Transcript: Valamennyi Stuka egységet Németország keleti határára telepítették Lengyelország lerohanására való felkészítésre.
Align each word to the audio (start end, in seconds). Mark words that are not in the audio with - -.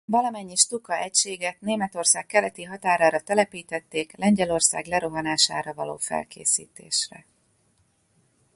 Valamennyi 0.05 0.55
Stuka 0.55 0.97
egységet 0.97 1.61
Németország 1.61 2.25
keleti 2.25 2.63
határára 2.63 3.19
telepítették 3.21 4.17
Lengyelország 4.17 4.85
lerohanására 4.85 5.73
való 5.73 5.95
felkészítésre. 5.95 7.25